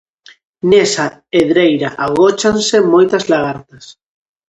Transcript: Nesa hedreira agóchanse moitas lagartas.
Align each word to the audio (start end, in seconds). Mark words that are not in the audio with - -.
Nesa 0.69 1.05
hedreira 1.37 1.89
agóchanse 2.05 2.77
moitas 2.93 3.23
lagartas. 3.31 3.85